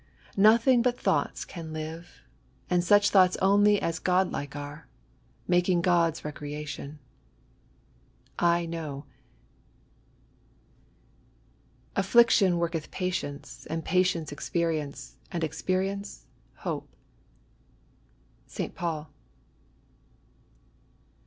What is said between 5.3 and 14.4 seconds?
making God's reenstion." I. Kkowb." Affliction woiketh patience: and patience,